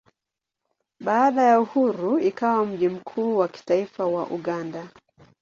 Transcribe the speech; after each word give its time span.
Baada 0.99 1.41
ya 1.41 1.59
uhuru 1.61 2.19
ikawa 2.19 2.65
mji 2.65 2.89
mkuu 2.89 3.37
wa 3.37 3.47
kitaifa 3.47 4.05
wa 4.05 4.27
Uganda. 4.27 4.89